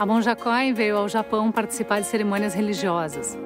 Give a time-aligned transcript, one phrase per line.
[0.00, 3.36] A monja Koi veio ao Japão participar de cerimônias religiosas.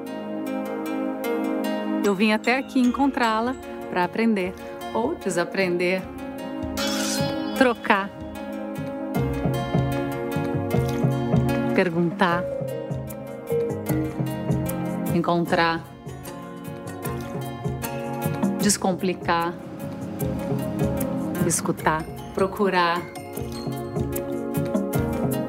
[2.04, 3.56] Eu vim até aqui encontrá-la
[3.90, 4.54] para aprender
[4.94, 6.00] ou desaprender,
[7.58, 8.08] trocar,
[11.74, 12.44] perguntar,
[15.12, 15.82] encontrar,
[18.62, 19.52] descomplicar,
[21.48, 23.13] escutar, procurar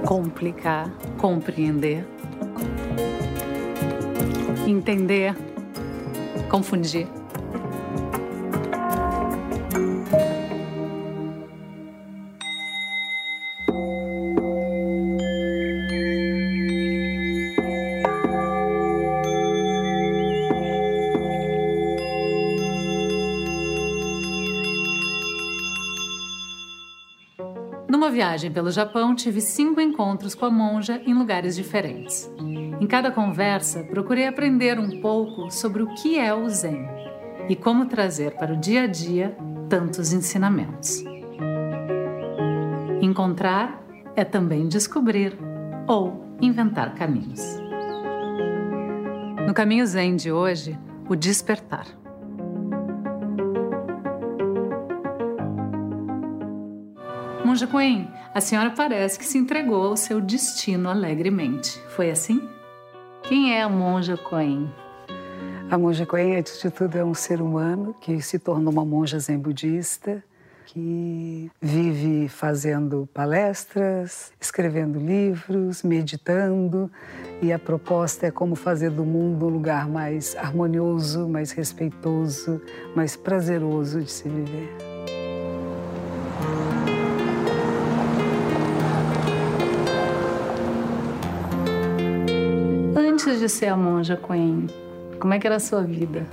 [0.06, 2.06] complicar, compreender,
[4.68, 5.36] entender,
[6.48, 7.08] confundir.
[28.16, 32.32] Viagem pelo Japão, tive cinco encontros com a monja em lugares diferentes.
[32.80, 36.88] Em cada conversa, procurei aprender um pouco sobre o que é o Zen
[37.50, 39.36] e como trazer para o dia a dia
[39.68, 41.04] tantos ensinamentos.
[43.02, 43.84] Encontrar
[44.16, 45.38] é também descobrir
[45.86, 47.42] ou inventar caminhos.
[49.46, 50.80] No caminho Zen de hoje,
[51.10, 51.86] o despertar.
[57.56, 61.82] Monja Coen, a senhora parece que se entregou ao seu destino alegremente.
[61.88, 62.50] Foi assim?
[63.24, 64.70] Quem é a Monja Coen?
[65.72, 69.18] A Monja Coen, antes de tudo, é um ser humano que se tornou uma monja
[69.20, 70.22] zen budista,
[70.66, 76.92] que vive fazendo palestras, escrevendo livros, meditando,
[77.42, 82.62] e a proposta é como fazer do mundo um lugar mais harmonioso, mais respeitoso,
[82.94, 84.95] mais prazeroso de se viver.
[93.36, 94.68] Antes de ser a monja Coen,
[95.20, 96.26] como é que era a sua vida?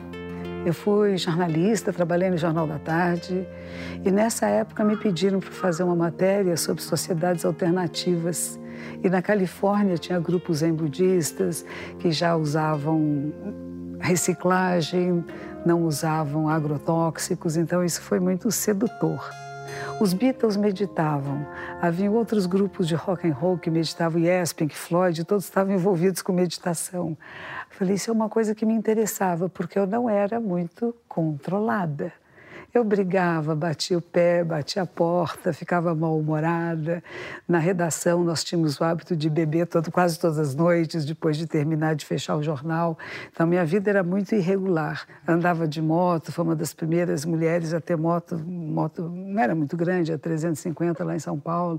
[0.65, 3.45] Eu fui jornalista, trabalhei no Jornal da Tarde
[4.05, 8.57] e nessa época me pediram para fazer uma matéria sobre sociedades alternativas.
[9.03, 11.67] E na Califórnia tinha grupos zen budistas
[11.99, 13.33] que já usavam
[13.99, 15.25] reciclagem,
[15.67, 19.29] não usavam agrotóxicos, então isso foi muito sedutor.
[20.01, 21.47] Os Beatles meditavam.
[21.81, 26.23] Havia outros grupos de rock and roll que meditavam, Yes, Pink Floyd, todos estavam envolvidos
[26.23, 27.17] com meditação.
[27.71, 32.13] falei, isso é uma coisa que me interessava, porque eu não era muito controlada.
[32.75, 37.05] Eu brigava, batia o pé, batia a porta, ficava mal-humorada.
[37.47, 41.47] Na redação, nós tínhamos o hábito de beber todo, quase todas as noites, depois de
[41.47, 42.99] terminar de fechar o jornal.
[43.31, 45.07] Então, minha vida era muito irregular.
[45.29, 48.39] Andava de moto, foi uma das primeiras mulheres a ter moto.
[48.39, 51.79] Moto não era muito grande, a 350 lá em São Paulo.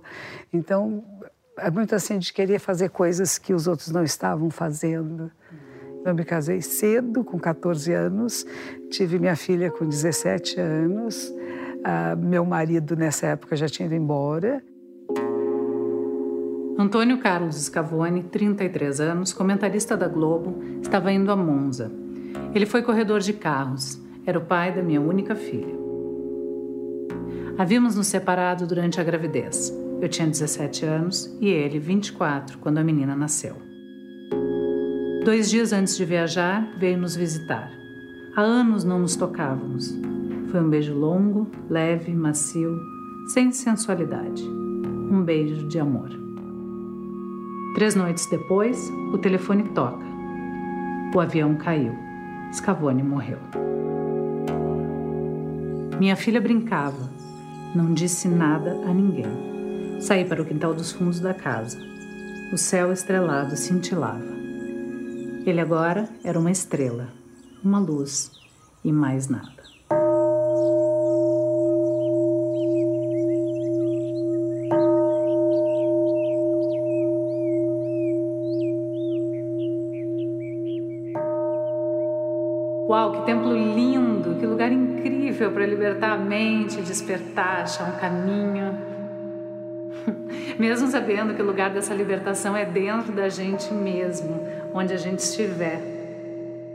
[0.54, 1.04] Então,
[1.58, 5.32] é muito assim de querer fazer coisas que os outros não estavam fazendo.
[6.06, 8.46] Eu me casei cedo, com 14 anos,
[8.90, 11.34] tive minha filha com 17 anos.
[11.84, 14.62] Ah, meu marido, nessa época, já tinha ido embora.
[16.78, 21.90] Antônio Carlos Scavone, 33 anos, comentarista da Globo, estava indo a Monza.
[22.54, 24.02] Ele foi corredor de carros.
[24.26, 25.74] Era o pai da minha única filha.
[27.58, 29.72] Havíamos nos separado durante a gravidez.
[30.02, 33.73] Eu tinha 17 anos e ele 24 quando a menina nasceu.
[35.24, 37.72] Dois dias antes de viajar, veio nos visitar.
[38.36, 39.98] Há anos não nos tocávamos.
[40.52, 42.78] Foi um beijo longo, leve, macio,
[43.28, 44.44] sem sensualidade.
[44.44, 46.10] Um beijo de amor.
[47.74, 50.04] Três noites depois, o telefone toca.
[51.16, 51.96] O avião caiu.
[52.52, 53.40] Scavone morreu.
[55.98, 57.10] Minha filha brincava.
[57.74, 60.02] Não disse nada a ninguém.
[60.02, 61.80] Saí para o quintal dos fundos da casa.
[62.52, 64.43] O céu estrelado cintilava.
[65.46, 67.10] Ele agora era uma estrela,
[67.62, 68.32] uma luz
[68.82, 69.52] e mais nada.
[82.88, 88.78] Uau, que templo lindo, que lugar incrível para libertar a mente, despertar, achar um caminho.
[90.58, 94.40] Mesmo sabendo que o lugar dessa libertação é dentro da gente mesmo,
[94.74, 95.80] onde a gente estiver.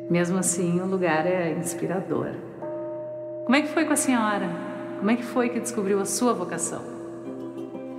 [0.09, 2.31] Mesmo assim, o lugar é inspirador.
[3.45, 4.49] Como é que foi com a senhora?
[4.99, 6.83] Como é que foi que descobriu a sua vocação?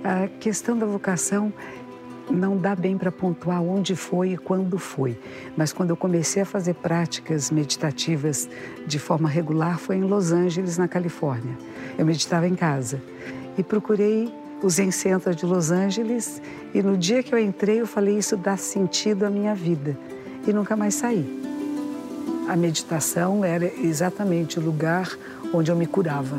[0.02, 1.52] A questão da vocação
[2.30, 5.18] não dá bem para pontuar onde foi e quando foi,
[5.56, 8.48] mas quando eu comecei a fazer práticas meditativas
[8.86, 11.56] de forma regular foi em Los Angeles, na Califórnia.
[11.98, 13.02] Eu meditava em casa
[13.58, 14.32] e procurei
[14.62, 16.40] o Zen Center de Los Angeles
[16.74, 19.96] E no dia que eu entrei, eu falei: Isso dá sentido à minha vida.
[20.46, 21.40] E nunca mais saí.
[22.48, 25.08] A meditação era exatamente o lugar
[25.52, 26.38] onde eu me curava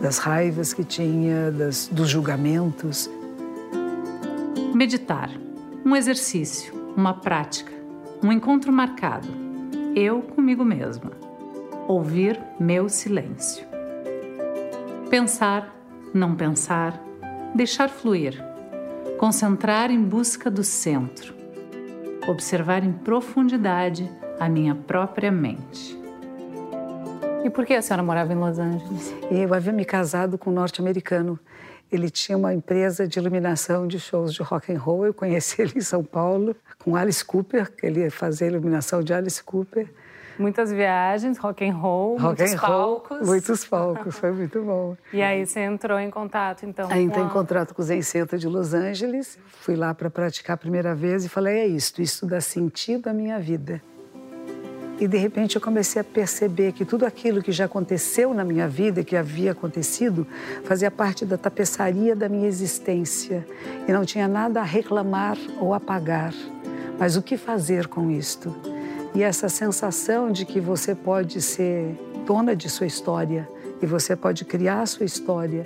[0.00, 3.10] das raivas que tinha, das, dos julgamentos.
[4.74, 5.30] Meditar.
[5.84, 7.72] Um exercício, uma prática,
[8.22, 9.28] um encontro marcado.
[9.94, 11.12] Eu comigo mesma.
[11.86, 13.64] Ouvir meu silêncio.
[15.08, 15.74] Pensar,
[16.12, 17.00] não pensar,
[17.54, 18.42] deixar fluir.
[19.18, 21.34] Concentrar em busca do centro.
[22.28, 25.98] Observar em profundidade a minha própria mente.
[27.42, 29.14] E por que a senhora morava em Los Angeles?
[29.30, 31.38] Eu havia me casado com um norte-americano.
[31.90, 35.06] Ele tinha uma empresa de iluminação de shows de rock and roll.
[35.06, 36.54] Eu conheci ele em São Paulo
[36.84, 39.88] com Alice Cooper, que ele ia fazer a iluminação de Alice Cooper.
[40.38, 43.18] Muitas viagens, rock and roll, rock muitos and palcos.
[43.18, 44.96] Roll, muitos palcos, foi muito bom.
[45.12, 46.90] E aí você entrou em contato, então?
[46.90, 49.38] Aí entrei em contato com o Zen Center de Los Angeles.
[49.60, 53.12] Fui lá para praticar a primeira vez e falei, é isto, isso dá sentido à
[53.12, 53.82] minha vida.
[54.98, 58.66] E de repente eu comecei a perceber que tudo aquilo que já aconteceu na minha
[58.66, 60.26] vida, que havia acontecido,
[60.64, 63.46] fazia parte da tapeçaria da minha existência
[63.86, 66.32] e não tinha nada a reclamar ou apagar.
[66.98, 68.75] Mas o que fazer com isto?
[69.14, 73.48] E essa sensação de que você pode ser dona de sua história
[73.80, 75.64] e você pode criar a sua história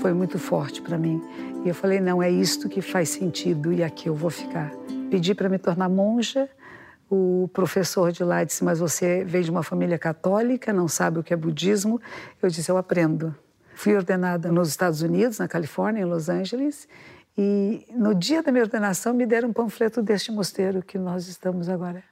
[0.00, 1.22] foi muito forte para mim.
[1.64, 4.72] E eu falei: não, é isto que faz sentido e aqui eu vou ficar.
[5.10, 6.48] Pedi para me tornar monja
[7.10, 11.22] o professor de lá disse: Mas você veio de uma família católica, não sabe o
[11.24, 12.00] que é budismo?
[12.40, 13.34] Eu disse: Eu aprendo.
[13.74, 16.86] Fui ordenada nos Estados Unidos, na Califórnia, em Los Angeles,
[17.42, 21.70] e no dia da minha ordenação me deram um panfleto deste mosteiro que nós estamos
[21.70, 22.04] agora.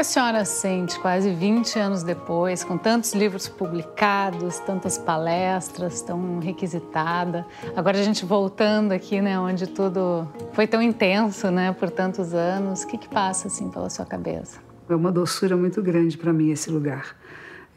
[0.00, 7.46] A senhora sente quase 20 anos depois, com tantos livros publicados, tantas palestras, tão requisitada?
[7.76, 12.82] Agora a gente voltando aqui, né, onde tudo foi tão intenso, né, por tantos anos.
[12.82, 14.58] O que, que passa assim pela sua cabeça?
[14.88, 17.14] É uma doçura muito grande para mim esse lugar.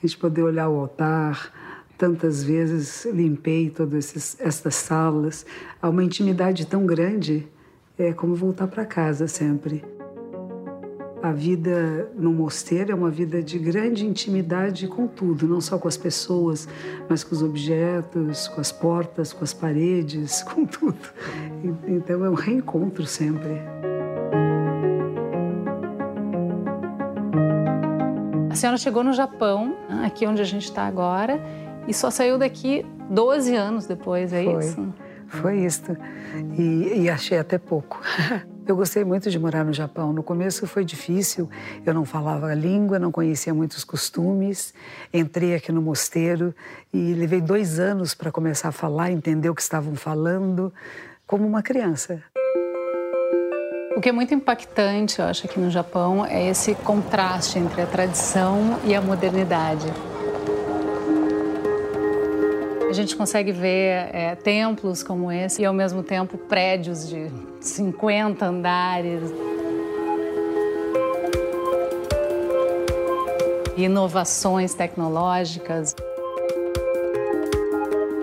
[0.02, 1.52] A gente poder olhar o altar,
[1.98, 5.46] tantas vezes limpei todas essas salas.
[5.82, 7.46] Há uma intimidade tão grande,
[7.98, 9.84] é como voltar para casa sempre.
[11.24, 15.88] A vida no mosteiro é uma vida de grande intimidade com tudo, não só com
[15.88, 16.68] as pessoas,
[17.08, 21.00] mas com os objetos, com as portas, com as paredes, com tudo.
[21.88, 23.54] Então é um reencontro sempre.
[28.52, 31.42] A senhora chegou no Japão, aqui onde a gente está agora,
[31.88, 34.60] e só saiu daqui 12 anos depois, é Foi.
[34.60, 34.94] isso?
[35.28, 35.98] Foi isso.
[36.60, 38.02] E, e achei até pouco.
[38.66, 40.14] Eu gostei muito de morar no Japão.
[40.14, 41.50] No começo foi difícil,
[41.86, 44.74] eu não falava a língua, não conhecia muitos costumes.
[45.14, 46.56] Entrei aqui no mosteiro
[46.94, 50.74] e levei dois anos para começar a falar, entender o que estavam falando,
[51.28, 52.24] como uma criança.
[53.98, 57.86] O que é muito impactante, eu acho, aqui no Japão é esse contraste entre a
[57.86, 59.86] tradição e a modernidade.
[62.94, 67.28] A gente consegue ver é, templos como esse e, ao mesmo tempo, prédios de
[67.60, 69.34] 50 andares.
[73.76, 75.96] Inovações tecnológicas.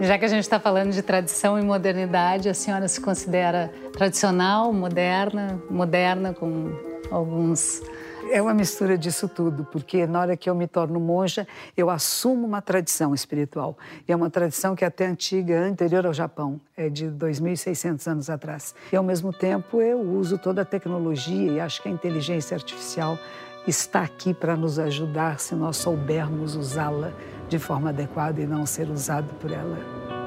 [0.00, 4.72] Já que a gente está falando de tradição e modernidade, a senhora se considera tradicional,
[4.72, 6.70] moderna, moderna com
[7.10, 7.82] alguns
[8.30, 11.46] é uma mistura disso tudo, porque na hora que eu me torno monja,
[11.76, 13.76] eu assumo uma tradição espiritual.
[14.06, 18.30] E é uma tradição que é até antiga, anterior ao Japão, é de 2.600 anos
[18.30, 18.75] atrás.
[18.92, 23.18] E ao mesmo tempo eu uso toda a tecnologia e acho que a inteligência artificial
[23.66, 27.12] está aqui para nos ajudar se nós soubermos usá-la
[27.49, 30.19] de forma adequada e não ser usado por ela.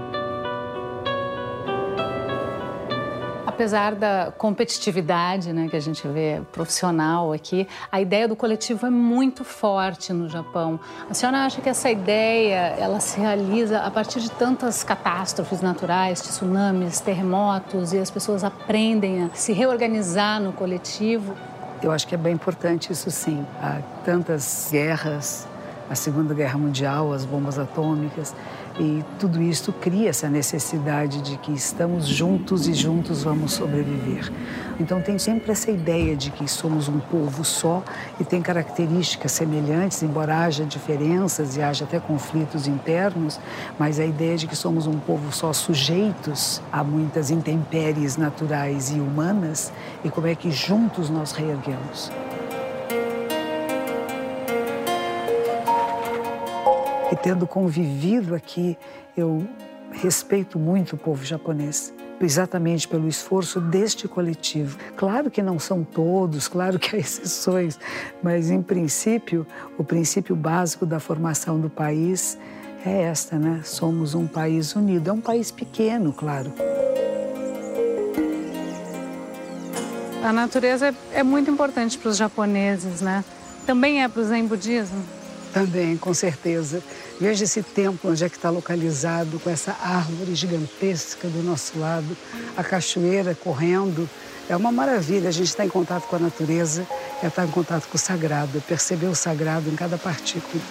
[3.54, 8.90] Apesar da competitividade né, que a gente vê profissional aqui, a ideia do coletivo é
[8.90, 10.80] muito forte no Japão.
[11.08, 16.20] A senhora acha que essa ideia ela se realiza a partir de tantas catástrofes naturais,
[16.22, 21.36] tsunamis, terremotos, e as pessoas aprendem a se reorganizar no coletivo?
[21.82, 23.46] Eu acho que é bem importante isso sim.
[23.62, 25.48] Há tantas guerras,
[25.90, 28.34] a Segunda Guerra Mundial, as bombas atômicas.
[28.80, 34.32] E tudo isso cria essa necessidade de que estamos juntos e juntos vamos sobreviver.
[34.80, 37.84] Então tem sempre essa ideia de que somos um povo só
[38.20, 43.40] e tem características semelhantes, embora haja diferenças e haja até conflitos internos,
[43.78, 49.00] mas a ideia de que somos um povo só sujeitos a muitas intempéries naturais e
[49.00, 49.72] humanas
[50.04, 52.12] e como é que juntos nós reerguemos.
[57.14, 58.76] E tendo convivido aqui,
[59.16, 59.48] eu
[59.92, 64.80] respeito muito o povo japonês exatamente pelo esforço deste coletivo.
[64.96, 67.78] Claro que não são todos, claro que há exceções,
[68.24, 69.46] mas em princípio,
[69.78, 72.36] o princípio básico da formação do país
[72.84, 73.62] é esta, né?
[73.64, 75.12] Somos um país unido.
[75.12, 76.52] É um país pequeno, claro.
[80.24, 83.24] A natureza é, é muito importante para os japoneses, né?
[83.68, 85.23] Também é para o Zen budismo?
[85.54, 86.82] Também, com certeza.
[87.22, 92.18] Veja esse templo onde é que está localizado, com essa árvore gigantesca do nosso lado,
[92.58, 94.10] a cachoeira correndo.
[94.50, 96.88] É uma maravilha, a gente está em contato com a natureza,
[97.22, 100.62] é estar em contato com o sagrado, perceber o sagrado em cada partícula.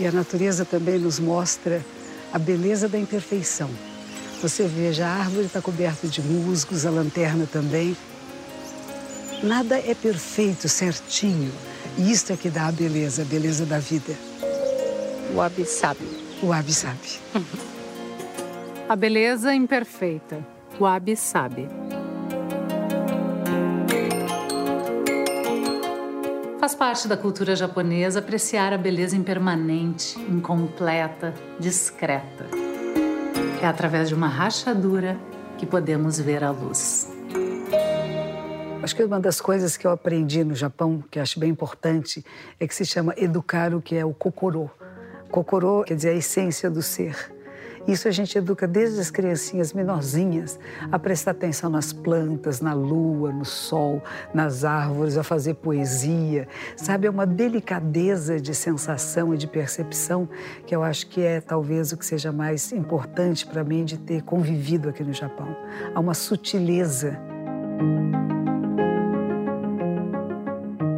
[0.00, 1.84] E a natureza também nos mostra
[2.32, 3.70] a beleza da imperfeição.
[4.40, 7.94] Você veja, a árvore está coberta de musgos, a lanterna também.
[9.42, 11.52] Nada é perfeito, certinho.
[11.98, 14.14] E isto é que dá a beleza, a beleza da vida.
[15.34, 16.08] Wabi-sabi.
[16.42, 17.20] Wabi-sabi.
[18.88, 20.44] A beleza imperfeita.
[20.78, 21.68] Wabi-sabi.
[26.60, 32.46] Faz parte da cultura japonesa apreciar a beleza impermanente, incompleta, discreta.
[33.60, 35.18] É através de uma rachadura
[35.58, 37.11] que podemos ver a luz.
[38.82, 42.24] Acho que uma das coisas que eu aprendi no Japão, que acho bem importante,
[42.58, 44.68] é que se chama educar o que é o kokoro.
[45.30, 47.32] Kokoro quer dizer a essência do ser.
[47.86, 50.58] Isso a gente educa desde as criancinhas menorzinhas
[50.90, 54.02] a prestar atenção nas plantas, na lua, no sol,
[54.34, 56.48] nas árvores, a fazer poesia.
[56.76, 60.28] Sabe, é uma delicadeza de sensação e de percepção
[60.66, 64.22] que eu acho que é talvez o que seja mais importante para mim de ter
[64.22, 65.56] convivido aqui no Japão.
[65.94, 67.16] Há uma sutileza.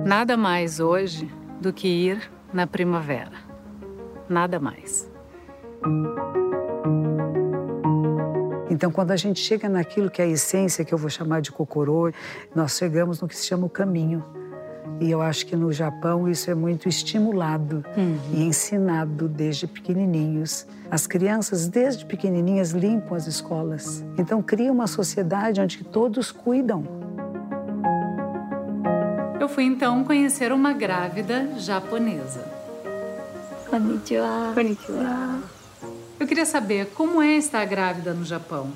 [0.04, 3.32] Nada mais hoje do que ir na primavera.
[4.28, 5.10] Nada mais.
[8.68, 11.50] Então, quando a gente chega naquilo que é a essência, que eu vou chamar de
[11.50, 12.12] cocorô,
[12.54, 14.22] nós chegamos no que se chama o caminho.
[15.00, 18.18] E eu acho que no Japão isso é muito estimulado uhum.
[18.34, 20.66] e ensinado desde pequenininhos.
[20.90, 24.04] As crianças, desde pequenininhas, limpam as escolas.
[24.18, 27.03] Então, cria uma sociedade onde todos cuidam
[29.44, 32.50] eu fui então conhecer uma grávida japonesa.
[33.68, 34.52] Konnichiwa.
[34.54, 35.42] Konnichiwa.
[36.18, 38.72] Eu queria saber como é estar grávida no Japão.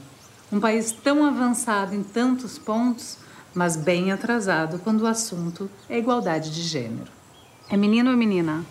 [0.52, 3.16] Um país tão avançado em tantos pontos,
[3.54, 7.10] mas bem atrasado quando o assunto é igualdade de gênero.
[7.70, 8.62] É menino ou menina?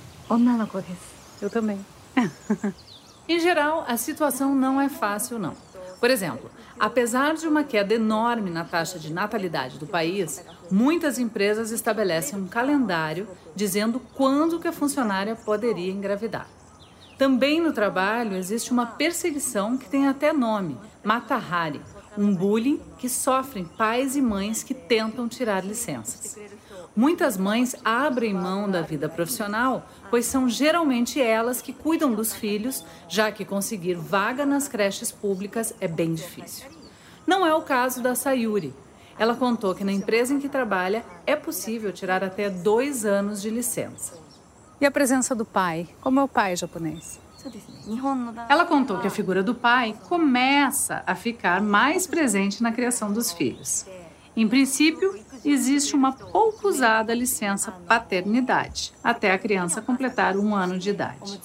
[1.42, 1.84] Eu também.
[3.28, 5.56] em geral, a situação não é fácil, não.
[6.00, 6.50] Por exemplo,
[6.80, 12.48] apesar de uma queda enorme na taxa de natalidade do país, muitas empresas estabelecem um
[12.48, 16.48] calendário dizendo quando que a funcionária poderia engravidar.
[17.18, 21.82] Também no trabalho existe uma perseguição que tem até nome, Matahari,
[22.16, 26.38] um bullying que sofrem pais e mães que tentam tirar licenças.
[26.98, 32.84] Muitas mães abrem mão da vida profissional, pois são geralmente elas que cuidam dos filhos,
[33.08, 36.66] já que conseguir vaga nas creches públicas é bem difícil.
[37.28, 38.74] Não é o caso da Sayuri.
[39.20, 43.52] Ela contou que na empresa em que trabalha é possível tirar até dois anos de
[43.52, 44.20] licença.
[44.82, 45.88] E a presença do pai?
[46.02, 47.20] Como é o pai japonês?
[48.50, 53.32] Ela contou que a figura do pai começa a ficar mais presente na criação dos
[53.32, 53.86] filhos.
[54.36, 60.90] Em princípio, existe uma pouco usada licença paternidade, até a criança completar um ano de
[60.90, 61.40] idade.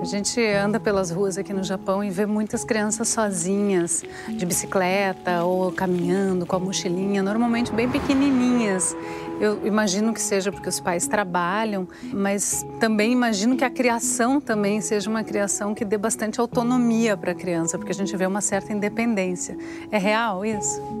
[0.00, 5.44] A gente anda pelas ruas aqui no Japão e vê muitas crianças sozinhas, de bicicleta
[5.44, 8.96] ou caminhando com a mochilinha, normalmente bem pequenininhas.
[9.38, 14.80] Eu imagino que seja porque os pais trabalham, mas também imagino que a criação também
[14.80, 18.40] seja uma criação que dê bastante autonomia para a criança, porque a gente vê uma
[18.40, 19.56] certa independência.
[19.90, 20.99] É real isso?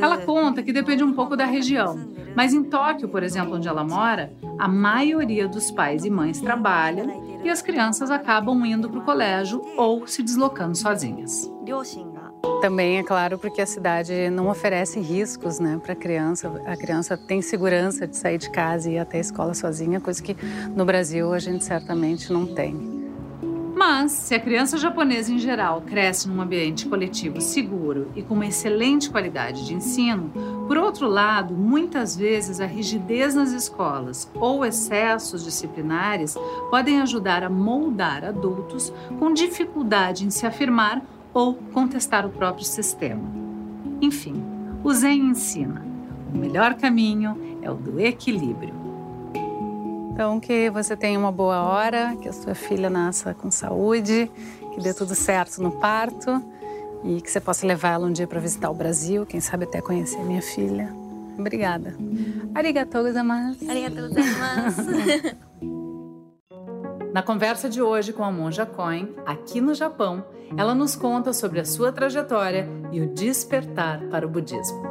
[0.00, 1.98] Ela conta que depende um pouco da região,
[2.34, 7.40] mas em Tóquio, por exemplo, onde ela mora, a maioria dos pais e mães trabalham
[7.42, 11.50] e as crianças acabam indo para o colégio ou se deslocando sozinhas.
[12.60, 16.62] Também é claro porque a cidade não oferece riscos, né, para a criança.
[16.66, 20.22] A criança tem segurança de sair de casa e ir até a escola sozinha, coisa
[20.22, 20.36] que
[20.76, 22.99] no Brasil a gente certamente não tem.
[23.80, 28.44] Mas, se a criança japonesa em geral cresce num ambiente coletivo seguro e com uma
[28.44, 30.30] excelente qualidade de ensino,
[30.66, 36.36] por outro lado, muitas vezes a rigidez nas escolas ou excessos disciplinares
[36.68, 43.32] podem ajudar a moldar adultos com dificuldade em se afirmar ou contestar o próprio sistema.
[44.02, 44.44] Enfim,
[44.84, 45.82] o Zen ensina:
[46.34, 48.79] o melhor caminho é o do equilíbrio.
[50.20, 54.30] Então, que você tenha uma boa hora, que a sua filha nasça com saúde,
[54.74, 56.44] que dê tudo certo no parto
[57.02, 60.18] e que você possa levá-la um dia para visitar o Brasil, quem sabe até conhecer
[60.18, 60.92] minha filha.
[61.38, 61.96] Obrigada.
[62.54, 63.66] Arigatou gozaimasu.
[63.66, 64.90] Arigatou gozaimasu.
[67.14, 70.22] Na conversa de hoje com a Monja Coin, aqui no Japão,
[70.54, 74.82] ela nos conta sobre a sua trajetória e o despertar para o budismo.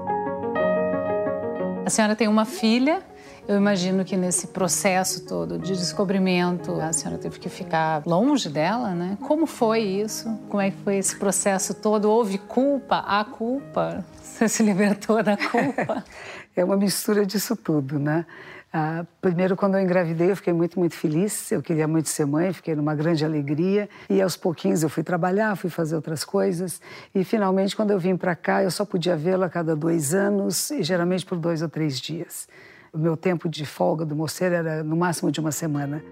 [1.86, 3.03] A senhora tem uma filha.
[3.50, 8.94] Eu imagino que nesse processo todo de descobrimento, a senhora teve que ficar longe dela,
[8.94, 9.18] né?
[9.22, 10.29] Como foi isso?
[10.48, 12.06] Como é que foi esse processo todo?
[12.12, 12.98] Houve culpa?
[12.98, 14.06] Há culpa?
[14.22, 16.06] Você se libertou da culpa?
[16.56, 18.24] é uma mistura disso tudo, né?
[18.72, 21.51] Ah, primeiro, quando eu engravidei, eu fiquei muito, muito feliz.
[21.51, 23.89] Eu queria muito ser mãe, fiquei numa grande alegria.
[24.08, 26.79] E aos pouquinhos eu fui trabalhar, fui fazer outras coisas.
[27.15, 30.70] E finalmente, quando eu vim para cá, eu só podia vê-la a cada dois anos
[30.70, 32.48] e geralmente por dois ou três dias.
[32.91, 36.03] O meu tempo de folga do moceiro era no máximo de uma semana.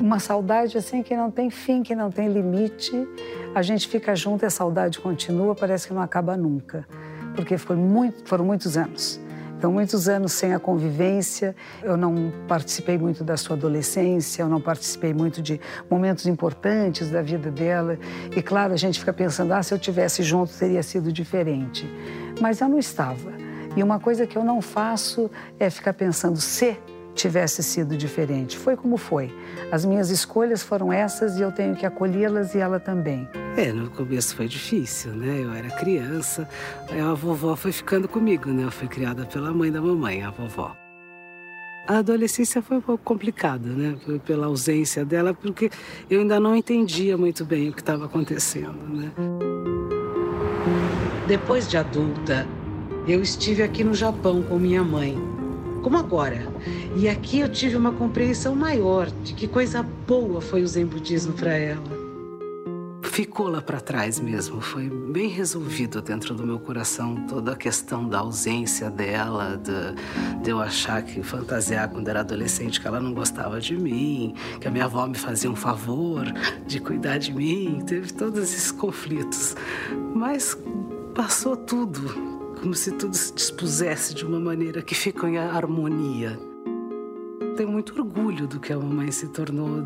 [0.00, 2.92] Uma saudade assim que não tem fim, que não tem limite.
[3.52, 6.86] A gente fica junto e a saudade continua, parece que não acaba nunca.
[7.34, 9.20] Porque foi muito, foram muitos anos.
[9.58, 14.60] Então, muitos anos sem a convivência, eu não participei muito da sua adolescência, eu não
[14.60, 17.98] participei muito de momentos importantes da vida dela.
[18.34, 21.86] E, claro, a gente fica pensando, ah, se eu tivesse junto teria sido diferente.
[22.40, 23.49] Mas eu não estava.
[23.76, 26.76] E uma coisa que eu não faço é ficar pensando se
[27.14, 28.56] tivesse sido diferente.
[28.56, 29.34] Foi como foi.
[29.70, 33.28] As minhas escolhas foram essas e eu tenho que acolhê-las e ela também.
[33.56, 35.40] É, no começo foi difícil, né?
[35.42, 36.48] Eu era criança,
[36.90, 38.64] aí a vovó foi ficando comigo, né?
[38.64, 40.76] Eu fui criada pela mãe da mamãe, a vovó.
[41.86, 43.96] A adolescência foi um pouco complicada, né?
[44.24, 45.70] Pela ausência dela, porque
[46.08, 49.10] eu ainda não entendia muito bem o que estava acontecendo, né?
[51.26, 52.46] Depois de adulta,
[53.06, 55.16] eu estive aqui no Japão com minha mãe
[55.82, 56.46] como agora.
[56.96, 61.32] E aqui eu tive uma compreensão maior de que coisa boa foi o Zen budismo
[61.32, 62.00] para ela.
[63.02, 68.08] Ficou lá para trás mesmo, foi bem resolvido dentro do meu coração toda a questão
[68.08, 73.12] da ausência dela, de, de eu achar que fantasiar quando era adolescente que ela não
[73.12, 76.24] gostava de mim, que a minha avó me fazia um favor
[76.66, 79.56] de cuidar de mim, teve todos esses conflitos.
[80.14, 80.56] Mas
[81.14, 86.38] passou tudo, como se tudo se dispusesse de uma maneira que ficou em harmonia.
[87.56, 89.82] Tenho muito orgulho do que a mamãe se tornou.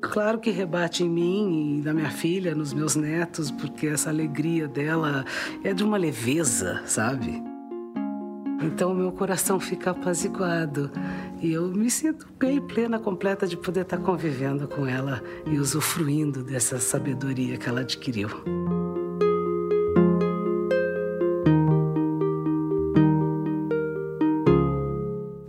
[0.00, 4.66] Claro que rebate em mim e na minha filha, nos meus netos, porque essa alegria
[4.66, 5.24] dela
[5.62, 7.42] é de uma leveza, sabe?
[8.62, 10.90] Então meu coração fica apaziguado
[11.42, 16.44] e eu me sinto bem plena, completa de poder estar convivendo com ela e usufruindo
[16.44, 18.28] dessa sabedoria que ela adquiriu.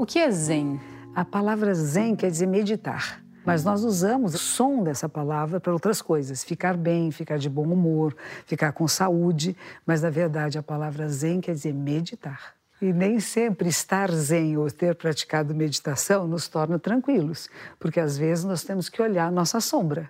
[0.06, 0.80] Que é Zen?
[1.16, 3.22] A palavra Zen quer dizer meditar.
[3.46, 7.64] Mas nós usamos o som dessa palavra para outras coisas, ficar bem, ficar de bom
[7.64, 12.54] humor, ficar com saúde, mas na verdade a palavra zen quer dizer meditar.
[12.80, 18.44] E nem sempre estar zen ou ter praticado meditação nos torna tranquilos, porque às vezes
[18.44, 20.10] nós temos que olhar nossa sombra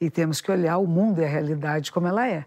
[0.00, 2.44] e temos que olhar o mundo e a realidade como ela é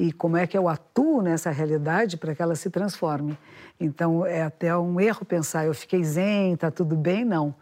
[0.00, 3.38] e como é que eu atuo nessa realidade para que ela se transforme.
[3.78, 7.54] Então é até um erro pensar eu fiquei zen, está tudo bem, não.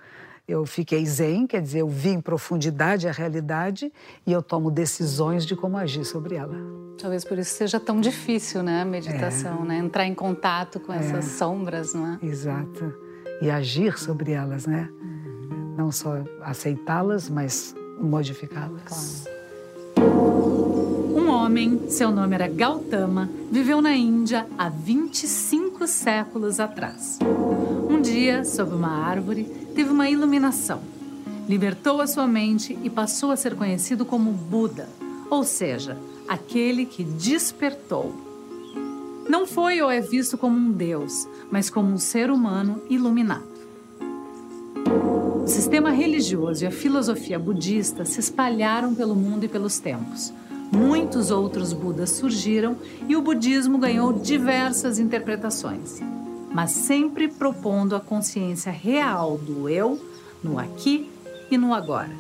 [0.46, 3.92] Eu fiquei zen, quer dizer, eu vi em profundidade a realidade
[4.24, 6.54] e eu tomo decisões de como agir sobre ela.
[6.96, 9.68] Talvez por isso seja tão difícil, né, a meditação, é.
[9.68, 9.78] né?
[9.78, 11.28] Entrar em contato com essas é.
[11.38, 12.18] sombras, não é?
[12.24, 12.94] Exato.
[13.42, 14.88] E agir sobre elas, né?
[14.92, 15.74] Uhum.
[15.76, 19.24] Não só aceitá-las, mas modificá-las.
[19.94, 20.67] Claro
[21.26, 27.18] homem, seu nome era Gautama, viveu na Índia há 25 séculos atrás.
[27.90, 30.80] Um dia, sob uma árvore, teve uma iluminação.
[31.48, 34.88] Libertou a sua mente e passou a ser conhecido como Buda,
[35.30, 35.96] ou seja,
[36.28, 38.14] aquele que despertou.
[39.28, 43.48] Não foi ou é visto como um deus, mas como um ser humano iluminado.
[45.42, 50.32] O sistema religioso e a filosofia budista se espalharam pelo mundo e pelos tempos.
[50.78, 52.76] Muitos outros Budas surgiram
[53.08, 56.00] e o budismo ganhou diversas interpretações,
[56.54, 60.00] mas sempre propondo a consciência real do eu
[60.42, 61.10] no aqui
[61.50, 62.12] e no agora.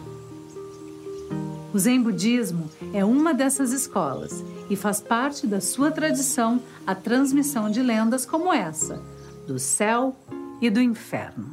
[1.72, 7.70] O Zen Budismo é uma dessas escolas e faz parte da sua tradição a transmissão
[7.70, 9.00] de lendas como essa,
[9.46, 10.16] do céu
[10.60, 11.50] e do inferno.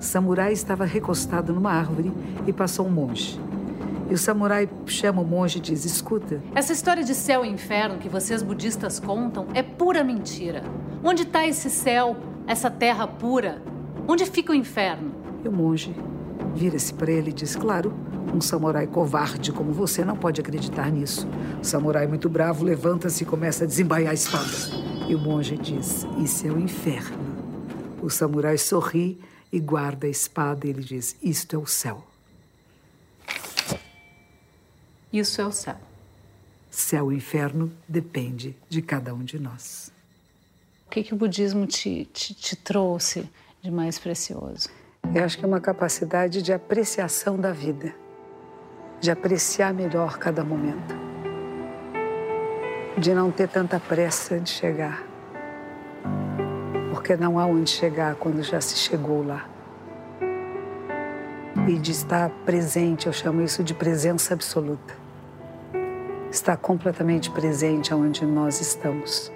[0.00, 2.12] Samurai estava recostado numa árvore
[2.48, 3.38] e passou um monge.
[4.12, 6.38] E o samurai chama o monge e diz: Escuta.
[6.54, 10.62] Essa história de céu e inferno que vocês budistas contam é pura mentira.
[11.02, 12.14] Onde está esse céu,
[12.46, 13.62] essa terra pura?
[14.06, 15.14] Onde fica o inferno?
[15.42, 15.96] E o monge
[16.54, 17.94] vira-se para ele e diz: Claro,
[18.34, 21.26] um samurai covarde como você não pode acreditar nisso.
[21.62, 24.46] O samurai, muito bravo, levanta-se e começa a desembaiar a espada.
[25.08, 27.16] E o monge diz: Isso é o inferno.
[28.02, 29.18] O samurai sorri
[29.50, 32.11] e guarda a espada e ele diz: Isto é o céu.
[35.12, 35.76] Isso é o céu.
[36.70, 39.92] Céu e inferno depende de cada um de nós.
[40.86, 43.28] O que, que o budismo te, te, te trouxe
[43.60, 44.70] de mais precioso?
[45.14, 47.94] Eu acho que é uma capacidade de apreciação da vida,
[49.02, 50.94] de apreciar melhor cada momento,
[52.96, 55.06] de não ter tanta pressa de chegar,
[56.90, 59.46] porque não há onde chegar quando já se chegou lá.
[61.68, 65.01] E de estar presente, eu chamo isso de presença absoluta
[66.32, 69.30] está completamente presente onde nós estamos.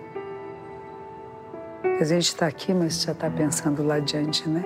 [2.00, 4.64] A gente está aqui, mas já está pensando lá adiante, né?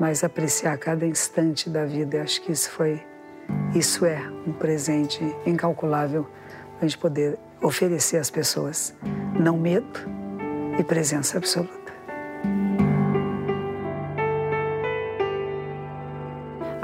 [0.00, 3.04] Mas apreciar cada instante da vida, eu acho que isso foi,
[3.74, 6.24] isso é um presente incalculável
[6.76, 8.94] para a gente poder oferecer às pessoas.
[9.38, 10.00] Não medo
[10.78, 11.77] e presença absoluta.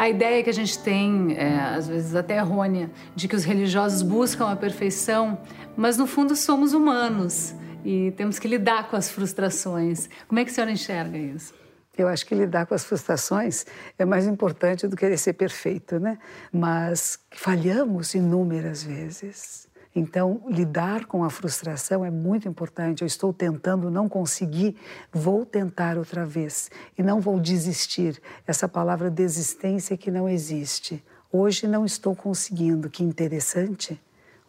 [0.04, 4.02] A ideia que a gente tem, é, às vezes até errônea, de que os religiosos
[4.02, 5.38] buscam a perfeição,
[5.74, 10.10] mas no fundo somos humanos e temos que lidar com as frustrações.
[10.28, 11.54] Como é que a senhora enxerga isso?
[11.96, 13.64] Eu acho que lidar com as frustrações
[13.98, 16.18] é mais importante do que querer ser perfeito, né?
[16.52, 19.66] Mas falhamos inúmeras vezes.
[19.94, 23.02] Então, lidar com a frustração é muito importante.
[23.02, 24.76] Eu estou tentando, não consegui,
[25.12, 28.20] vou tentar outra vez e não vou desistir.
[28.44, 31.04] Essa palavra desistência que não existe.
[31.30, 32.90] Hoje não estou conseguindo.
[32.90, 34.00] Que interessante.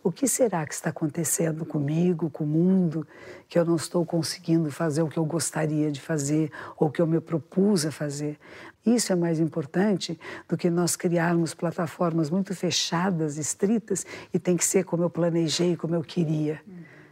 [0.04, 3.08] O que será que está acontecendo comigo, com o mundo,
[3.48, 7.08] que eu não estou conseguindo fazer o que eu gostaria de fazer ou que eu
[7.08, 8.38] me propus a fazer?
[8.86, 14.64] Isso é mais importante do que nós criarmos plataformas muito fechadas, estritas, e tem que
[14.64, 16.62] ser como eu planejei, como eu queria.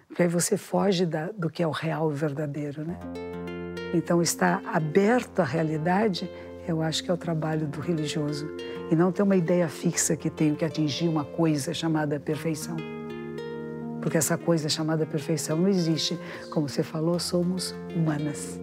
[0.07, 2.95] Porque aí você foge da, do que é o real e verdadeiro, né?
[3.91, 6.29] Então, estar aberto à realidade,
[6.67, 8.47] eu acho que é o trabalho do religioso.
[8.91, 12.77] E não ter uma ideia fixa que tenho que atingir uma coisa chamada perfeição.
[13.99, 16.19] Porque essa coisa chamada perfeição não existe.
[16.51, 18.59] Como você falou, somos humanas.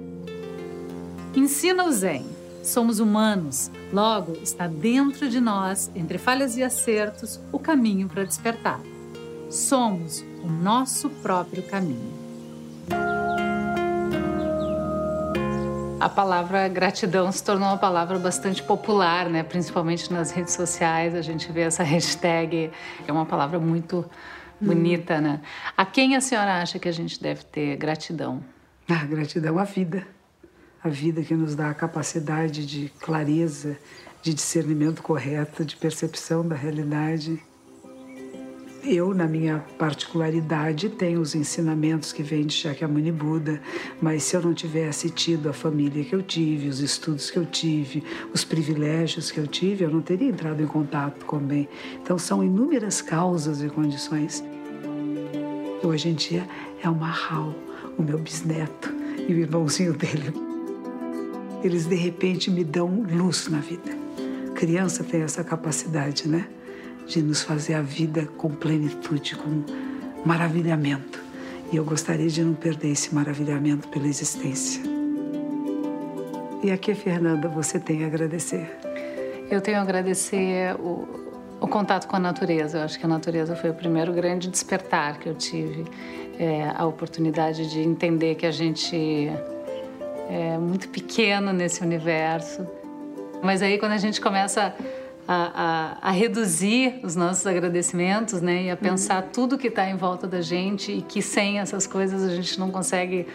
[1.35, 7.59] Ensina o Zen Somos humanos, logo está dentro de nós, entre falhas e acertos, o
[7.59, 8.81] caminho para despertar.
[9.49, 12.20] Somos o nosso próprio caminho.
[15.99, 19.42] A palavra gratidão se tornou uma palavra bastante popular, né?
[19.42, 21.14] principalmente nas redes sociais.
[21.14, 22.70] A gente vê essa hashtag,
[23.07, 24.05] é uma palavra muito
[24.61, 25.16] bonita.
[25.16, 25.23] Hum.
[25.23, 25.40] Né?
[25.77, 28.42] A quem a senhora acha que a gente deve ter gratidão?
[28.88, 30.07] Ah, gratidão à vida
[30.83, 33.77] a vida que nos dá a capacidade de clareza,
[34.23, 37.43] de discernimento correto, de percepção da realidade.
[38.83, 43.61] Eu, na minha particularidade, tenho os ensinamentos que vêm de Shakyamuni Buda,
[44.01, 47.45] mas se eu não tivesse tido a família que eu tive, os estudos que eu
[47.45, 51.69] tive, os privilégios que eu tive, eu não teria entrado em contato com o bem.
[52.03, 54.43] Então, são inúmeras causas e condições.
[55.83, 56.49] Hoje em dia
[56.83, 57.55] é o Mahal,
[57.99, 58.95] o meu bisneto
[59.29, 60.49] e o irmãozinho dele
[61.62, 63.99] eles de repente me dão luz na vida.
[64.55, 66.46] criança tem essa capacidade, né?
[67.07, 69.64] De nos fazer a vida com plenitude, com
[70.25, 71.18] maravilhamento.
[71.73, 74.83] E eu gostaria de não perder esse maravilhamento pela existência.
[76.62, 78.70] E aqui, Fernanda, você tem a agradecer.
[79.51, 81.09] Eu tenho a agradecer o,
[81.59, 82.79] o contato com a natureza.
[82.79, 85.85] Eu acho que a natureza foi o primeiro grande despertar que eu tive.
[86.38, 89.31] É, a oportunidade de entender que a gente
[90.31, 92.64] é muito pequeno nesse universo.
[93.43, 94.73] Mas aí quando a gente começa
[95.27, 99.29] a, a, a reduzir os nossos agradecimentos, né, e a pensar uhum.
[99.33, 102.71] tudo que está em volta da gente e que sem essas coisas a gente não
[102.71, 103.27] consegue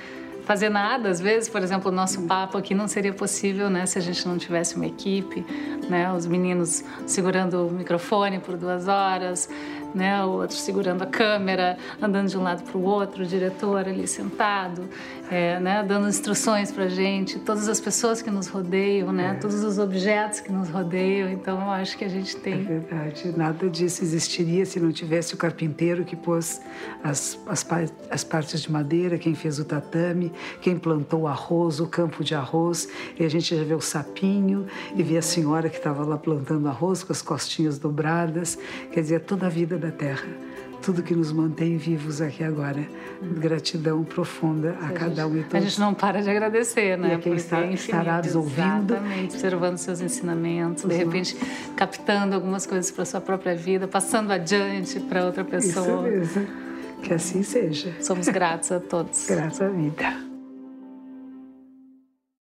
[0.46, 3.98] fazer nada, às vezes, por exemplo, o nosso papo aqui não seria possível, né, se
[3.98, 5.46] a gente não tivesse uma equipe,
[5.90, 9.50] né, os meninos segurando o microfone por duas horas,
[9.96, 10.24] né?
[10.26, 14.06] O outro segurando a câmera, andando de um lado para o outro, o diretor ali
[14.06, 14.88] sentado,
[15.32, 15.84] é, né?
[15.88, 19.36] Dando instruções para gente, todas as pessoas que nos rodeiam, né?
[19.38, 19.40] É.
[19.40, 21.30] Todos os objetos que nos rodeiam.
[21.30, 22.54] Então, eu acho que a gente tem.
[22.54, 23.34] É verdade.
[23.38, 26.62] Nada disso existiria se não tivesse o carpinteiro que pôs
[27.02, 27.66] as, as,
[28.10, 32.90] as partes de madeira, quem fez o tatame, quem plantou arroz, o campo de arroz.
[33.20, 36.68] E a gente já vê o sapinho e vê a senhora que estava lá plantando
[36.68, 38.58] arroz com as costinhas dobradas.
[38.92, 40.28] Quer dizer, toda a vida da terra,
[40.82, 42.88] tudo que nos mantém vivos aqui agora.
[43.22, 45.56] Gratidão profunda a, a cada gente, um e todos.
[45.56, 47.10] A gente não para de agradecer, né?
[47.10, 48.94] E a quem está, é estará nos ouvindo.
[48.94, 51.36] Exatamente, observando seus ensinamentos, de repente
[51.76, 56.08] captando algumas coisas para sua própria vida, passando adiante para outra pessoa.
[56.10, 56.66] Isso mesmo.
[57.02, 57.96] Que assim seja.
[58.02, 59.28] Somos gratos a todos.
[59.28, 60.25] Graças à vida.